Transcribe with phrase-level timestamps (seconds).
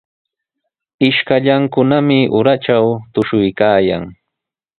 [1.07, 4.03] Ishkallankunami uratraw tushuykaayan.